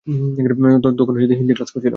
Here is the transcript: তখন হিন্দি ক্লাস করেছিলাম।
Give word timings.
তখন 0.97 1.13
হিন্দি 1.31 1.53
ক্লাস 1.53 1.69
করেছিলাম। 1.71 1.89